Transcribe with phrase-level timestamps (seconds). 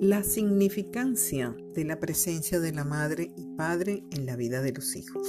[0.00, 4.94] La significancia de la presencia de la madre y padre en la vida de los
[4.94, 5.26] hijos.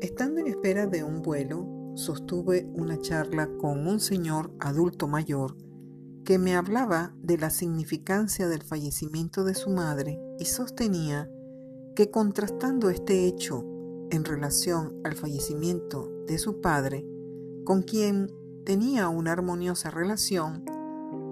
[0.00, 5.54] Estando en espera de un vuelo, sostuve una charla con un señor adulto mayor
[6.24, 11.30] que me hablaba de la significancia del fallecimiento de su madre y sostenía
[11.94, 13.66] que contrastando este hecho
[14.10, 17.06] en relación al fallecimiento de su padre,
[17.66, 18.32] con quien
[18.64, 20.64] tenía una armoniosa relación,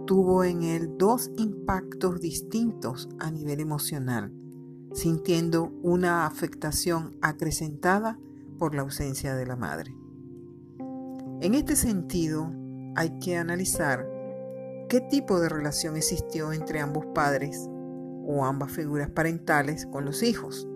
[0.08, 4.32] tuvo en él dos impactos distintos a nivel emocional,
[4.94, 8.18] sintiendo una afectación acrecentada
[8.58, 9.94] por la ausencia de la madre.
[11.42, 12.50] En este sentido,
[12.96, 14.08] hay que analizar
[14.88, 17.68] qué tipo de relación existió entre ambos padres
[18.26, 20.66] o ambas figuras parentales con los hijos,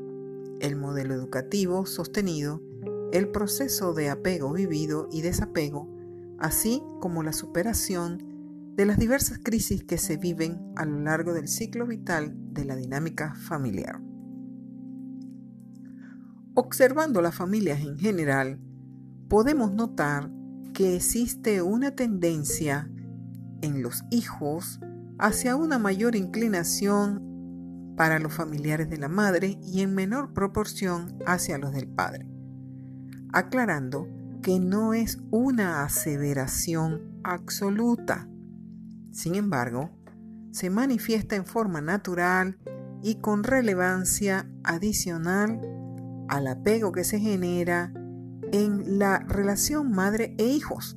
[0.61, 2.61] el modelo educativo sostenido,
[3.15, 5.89] el proceso de apego vivido y desapego,
[6.39, 8.32] así como la superación
[8.75, 12.77] de las diversas crisis que se viven a lo largo del ciclo vital de la
[12.77, 14.01] dinámica familiar.
[16.55, 18.61] Observando las familias en general,
[19.29, 20.31] podemos notar
[20.75, 22.91] que existe una tendencia
[23.61, 24.81] en los hijos
[25.19, 31.59] hacia una mayor inclinación para los familiares de la madre y en menor proporción hacia
[31.59, 32.27] los del padre,
[33.33, 34.09] aclarando
[34.43, 38.29] que no es una aseveración absoluta,
[39.13, 39.91] sin embargo,
[40.53, 42.59] se manifiesta en forma natural
[43.03, 45.61] y con relevancia adicional
[46.29, 47.93] al apego que se genera
[48.53, 50.97] en la relación madre e hijos.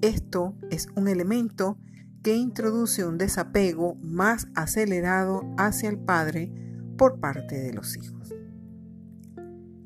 [0.00, 1.78] Esto es un elemento
[2.22, 6.52] que introduce un desapego más acelerado hacia el padre
[6.96, 8.34] por parte de los hijos.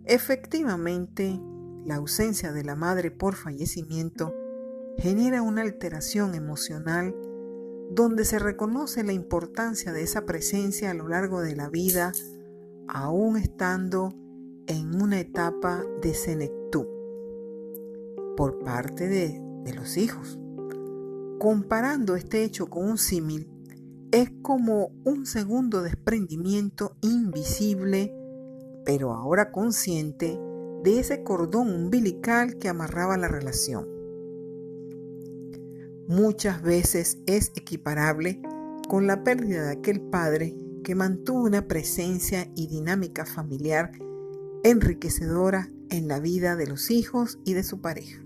[0.04, 1.40] Efectivamente,
[1.84, 4.34] la ausencia de la madre por fallecimiento
[4.98, 7.14] genera una alteración emocional
[7.94, 12.12] donde se reconoce la importancia de esa presencia a lo largo de la vida,
[12.88, 14.14] aún estando
[14.66, 16.86] en una etapa de senectud
[18.36, 20.38] por parte de, de los hijos.
[21.38, 23.48] Comparando este hecho con un símil,
[24.10, 28.14] es como un segundo desprendimiento invisible,
[28.86, 30.40] pero ahora consciente,
[30.82, 33.91] de ese cordón umbilical que amarraba la relación
[36.08, 38.40] muchas veces es equiparable
[38.88, 43.92] con la pérdida de aquel padre que mantuvo una presencia y dinámica familiar
[44.64, 48.22] enriquecedora en la vida de los hijos y de su pareja.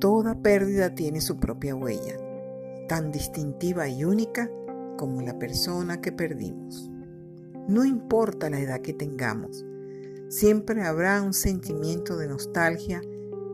[0.00, 2.16] Toda pérdida tiene su propia huella,
[2.88, 4.50] tan distintiva y única
[4.96, 6.90] como la persona que perdimos.
[7.68, 9.64] No importa la edad que tengamos,
[10.28, 13.02] siempre habrá un sentimiento de nostalgia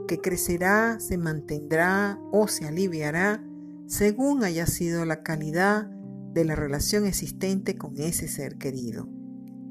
[0.07, 3.43] que crecerá, se mantendrá o se aliviará
[3.87, 5.87] según haya sido la calidad
[6.33, 9.09] de la relación existente con ese ser querido.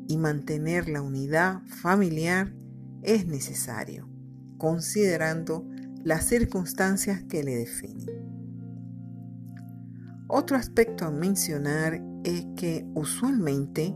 [0.07, 2.53] Y mantener la unidad familiar
[3.01, 4.09] es necesario,
[4.57, 5.67] considerando
[6.03, 8.35] las circunstancias que le definen.
[10.27, 13.93] Otro aspecto a mencionar es que usualmente,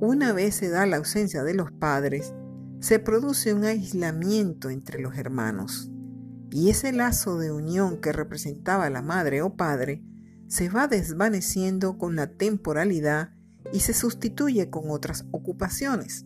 [0.00, 2.34] una vez se da la ausencia de los padres,
[2.80, 5.90] se produce un aislamiento entre los hermanos
[6.50, 10.02] y ese lazo de unión que representaba la madre o padre
[10.48, 13.30] se va desvaneciendo con la temporalidad
[13.72, 16.24] y se sustituye con otras ocupaciones,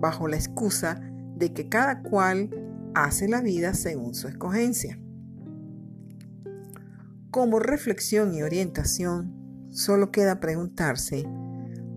[0.00, 1.00] bajo la excusa
[1.36, 2.50] de que cada cual
[2.94, 5.00] hace la vida según su escogencia.
[7.30, 11.26] Como reflexión y orientación, solo queda preguntarse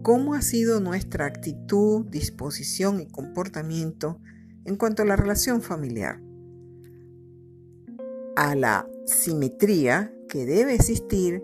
[0.02, 4.20] cómo ha sido nuestra actitud, disposición y comportamiento
[4.66, 6.22] en cuanto a la relación familiar,
[8.36, 11.44] a la simetría que debe existir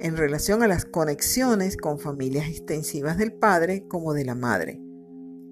[0.00, 4.80] en relación a las conexiones con familias extensivas del padre como de la madre,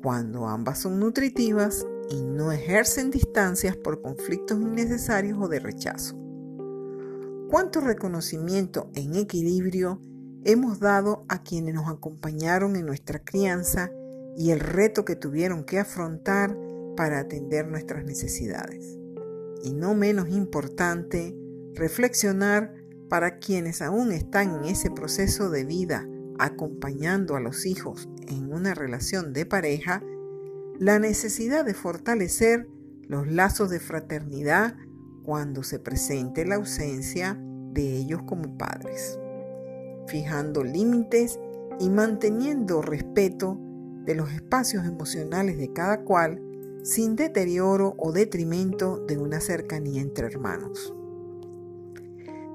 [0.03, 6.17] cuando ambas son nutritivas y no ejercen distancias por conflictos innecesarios o de rechazo.
[7.51, 10.03] ¿Cuánto reconocimiento en equilibrio
[10.45, 13.91] hemos dado a quienes nos acompañaron en nuestra crianza
[14.37, 16.57] y el reto que tuvieron que afrontar
[16.97, 18.99] para atender nuestras necesidades.
[19.63, 21.35] Y no menos importante,
[21.75, 22.75] reflexionar
[23.09, 26.07] para quienes aún están en ese proceso de vida
[26.39, 30.03] acompañando a los hijos en una relación de pareja,
[30.79, 32.69] la necesidad de fortalecer
[33.09, 34.77] los lazos de fraternidad
[35.25, 37.37] cuando se presente la ausencia
[37.73, 39.19] de ellos como padres
[40.09, 41.39] fijando límites
[41.79, 43.59] y manteniendo respeto
[44.05, 46.43] de los espacios emocionales de cada cual
[46.83, 50.95] sin deterioro o detrimento de una cercanía entre hermanos.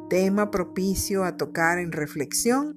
[0.10, 2.76] tema propicio a tocar en reflexión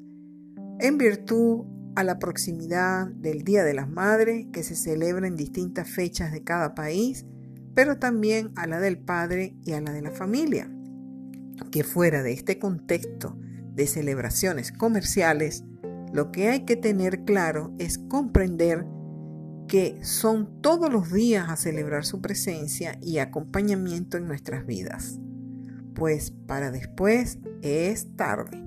[0.79, 1.65] en virtud
[1.95, 6.45] a la proximidad del Día de las Madres que se celebra en distintas fechas de
[6.45, 7.25] cada país,
[7.75, 10.71] pero también a la del padre y a la de la familia.
[11.71, 13.39] Que fuera de este contexto
[13.77, 15.65] de celebraciones comerciales,
[16.13, 18.87] lo que hay que tener claro es comprender
[19.69, 25.21] que son todos los días a celebrar su presencia y acompañamiento en nuestras vidas,
[25.95, 28.63] pues para después es tarde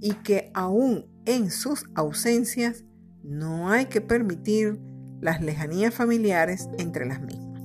[0.00, 2.84] y que aún en sus ausencias
[3.22, 4.80] no hay que permitir
[5.20, 7.62] las lejanías familiares entre las mismas.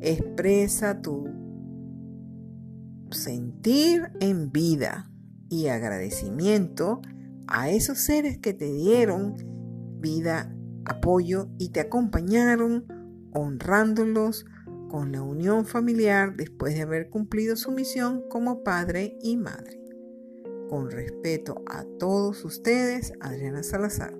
[0.00, 1.39] Expresa tu
[3.12, 5.10] sentir en vida
[5.48, 7.00] y agradecimiento
[7.46, 9.36] a esos seres que te dieron
[10.00, 10.54] vida,
[10.84, 12.86] apoyo y te acompañaron
[13.32, 14.46] honrándolos
[14.88, 19.80] con la unión familiar después de haber cumplido su misión como padre y madre.
[20.68, 24.19] Con respeto a todos ustedes, Adriana Salazar.